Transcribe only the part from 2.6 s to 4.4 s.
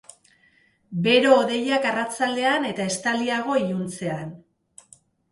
eta estaliago iluntzean.